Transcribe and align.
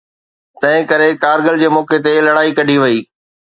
تنهن 0.61 0.87
ڪري 0.91 1.09
ڪارگل 1.23 1.55
جي 1.61 1.69
موقعي 1.75 2.03
تي 2.05 2.13
لڙائي 2.27 2.51
ڪڍي 2.57 2.75
وئي. 2.83 2.97